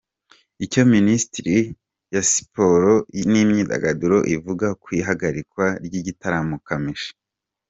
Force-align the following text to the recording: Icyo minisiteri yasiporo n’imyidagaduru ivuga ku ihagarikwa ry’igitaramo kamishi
Icyo 0.65 0.81
minisiteri 0.93 1.57
yasiporo 2.15 2.91
n’imyidagaduru 3.31 4.17
ivuga 4.35 4.67
ku 4.81 4.87
ihagarikwa 4.99 5.65
ry’igitaramo 5.85 6.57
kamishi 6.67 7.11